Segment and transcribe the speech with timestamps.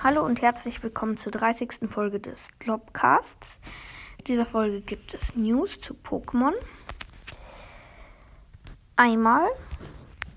[0.00, 1.88] Hallo und herzlich willkommen zur 30.
[1.90, 3.58] Folge des Globcasts.
[4.18, 6.52] In dieser Folge gibt es News zu Pokémon.
[8.94, 9.48] Einmal,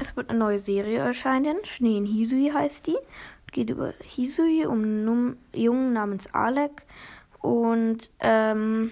[0.00, 1.56] es wird eine neue Serie erscheinen.
[1.62, 2.96] Schnee in Hisui heißt die.
[3.52, 6.84] Geht über Hisui um einen Jungen namens Alec.
[7.40, 8.90] Und ähm,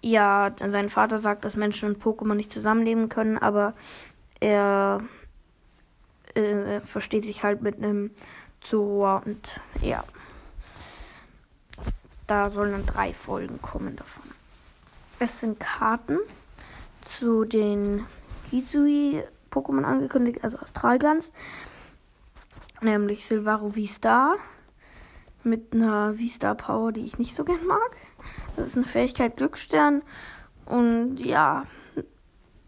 [0.00, 3.74] ja, sein Vater sagt, dass Menschen und Pokémon nicht zusammenleben können, aber
[4.40, 5.02] er
[6.34, 8.12] äh, versteht sich halt mit einem
[8.64, 10.04] Zoroa und ja.
[12.26, 14.24] Da sollen dann drei Folgen kommen davon.
[15.18, 16.18] Es sind Karten
[17.04, 18.06] zu den
[18.50, 21.32] Hisui-Pokémon angekündigt, also Astralglanz.
[22.80, 24.36] Nämlich Silvaro V-Star
[25.44, 27.96] mit einer V-Star-Power, die ich nicht so gern mag.
[28.56, 30.02] Das ist eine Fähigkeit Glücksstern.
[30.66, 31.66] Und ja,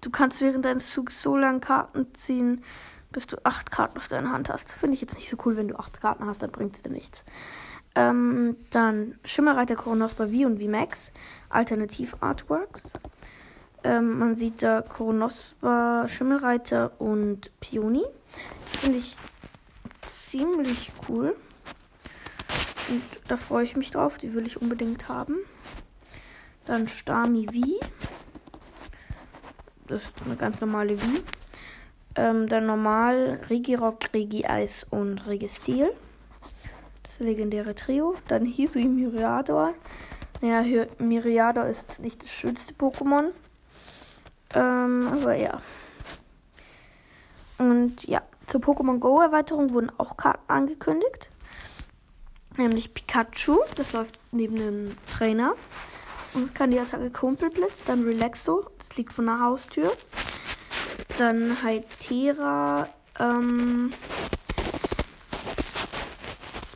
[0.00, 2.64] du kannst während deines Zugs so lange Karten ziehen,
[3.14, 4.70] bis du acht Karten auf deiner Hand hast.
[4.70, 6.90] Finde ich jetzt nicht so cool, wenn du acht Karten hast, dann bringt es dir
[6.90, 7.24] nichts.
[7.94, 11.12] Ähm, dann Schimmelreiter Koronospa V und VMAX,
[11.48, 12.92] Alternativ-Artworks.
[13.84, 18.04] Ähm, man sieht da Koronospa, Schimmelreiter und Pioni.
[18.64, 19.16] Das finde ich
[20.02, 21.36] ziemlich cool.
[22.88, 24.18] Und da freue ich mich drauf.
[24.18, 25.36] Die will ich unbedingt haben.
[26.64, 27.86] Dann Stami V.
[29.86, 31.06] Das ist eine ganz normale V.
[32.16, 35.92] Ähm, dann normal Regirock, Regi-Eis und Registil.
[37.02, 38.14] Das legendäre Trio.
[38.28, 39.74] Dann Hisui Myriador.
[40.40, 43.30] Naja, Myriador ist nicht das schönste Pokémon.
[44.54, 45.60] Ähm, aber ja.
[47.58, 51.28] Und ja, zur Pokémon Go Erweiterung wurden auch Karten angekündigt.
[52.56, 55.54] Nämlich Pikachu, das läuft neben dem Trainer.
[56.34, 57.84] Und kann die Attacke Kumpelblitz.
[57.84, 59.92] Dann Relaxo, das liegt von der Haustür.
[61.18, 62.88] Dann Hytera.
[63.20, 63.92] Ähm,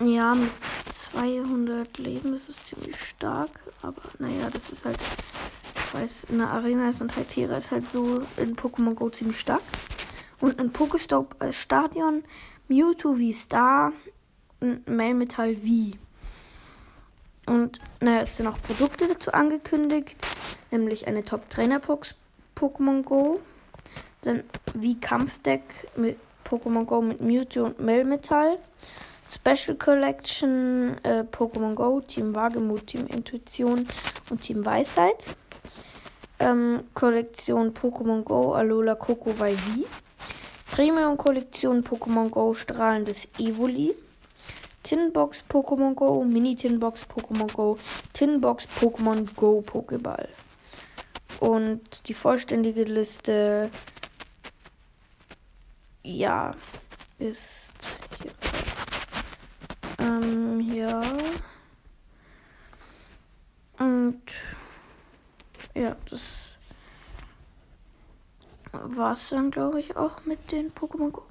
[0.00, 0.50] ja, mit
[0.90, 3.50] 200 Leben ist es ziemlich stark.
[3.82, 4.98] Aber naja, das ist halt.
[5.76, 9.38] Ich weiß, in der Arena ist und Hytera ist halt so in Pokémon Go ziemlich
[9.38, 9.62] stark.
[10.40, 12.24] Und ein Pokestop als Stadion.
[12.66, 13.92] Mewtwo wie Star.
[14.58, 15.96] Und Melmetall wie.
[17.46, 20.16] Und naja, es sind auch Produkte dazu angekündigt.
[20.72, 22.14] Nämlich eine Top-Trainer-Box
[22.56, 23.40] Pokémon Go.
[24.24, 24.42] Dann
[24.74, 25.62] wie Kampfdeck
[25.96, 28.58] mit Pokémon Go mit Mewtwo und Melmetall.
[29.30, 33.86] Special Collection äh, Pokémon Go, Team Wagemut, Team Intuition
[34.30, 35.24] und Team Weisheit.
[36.38, 39.86] Ähm, Kollektion Pokémon Go, Alola Coco Vaivi.
[40.70, 43.94] Premium Kollektion Pokémon Go, strahlendes Evoli.
[44.82, 47.78] Tinbox Pokémon Go, Mini Tinbox Pokémon Go,
[48.12, 50.28] Tinbox Pokémon Go Pokéball.
[51.40, 53.70] Und die vollständige Liste
[56.04, 56.52] ja,
[57.18, 57.72] ist
[58.22, 58.32] hier.
[59.98, 61.02] Ähm, ja.
[63.78, 64.22] Und
[65.74, 66.20] ja, das
[68.72, 71.22] war's dann, glaube ich, auch mit den Pokémon Go.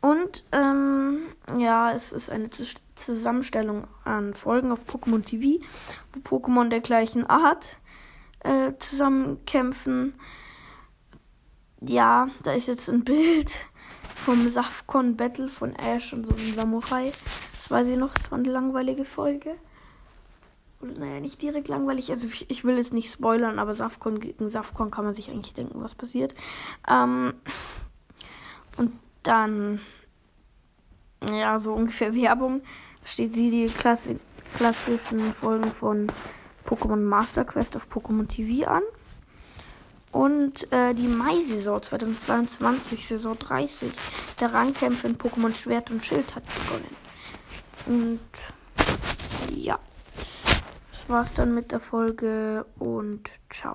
[0.00, 1.22] Und ähm,
[1.58, 2.50] ja, es ist eine
[2.96, 5.64] Zusammenstellung an Folgen auf Pokémon TV,
[6.12, 7.76] wo Pokémon der gleichen Art
[8.40, 10.14] äh, zusammenkämpfen.
[11.80, 13.52] Ja, da ist jetzt ein Bild
[14.24, 17.10] vom Safcon Battle von Ash und so einem Samurai.
[17.56, 19.56] Das weiß ich noch, das war eine langweilige Folge.
[20.80, 22.10] Oder naja, nicht direkt langweilig.
[22.10, 25.54] Also ich, ich will es nicht spoilern, aber Safcon gegen Safcon kann man sich eigentlich
[25.54, 26.34] denken, was passiert.
[26.88, 27.34] Ähm,
[28.76, 28.92] und
[29.24, 29.80] dann,
[31.28, 32.62] ja, so ungefähr Werbung.
[33.04, 34.18] Steht sie die Klassi
[34.56, 36.06] klassischen Folgen von
[36.66, 38.82] Pokémon Master Quest auf Pokémon TV an.
[40.12, 43.90] Und äh, die Mai-Saison 2022, Saison 30,
[44.40, 46.96] der Rangkämpfe in Pokémon Schwert und Schild hat begonnen.
[47.86, 48.20] Und
[49.56, 49.78] ja,
[50.92, 53.70] das war's dann mit der Folge und ciao.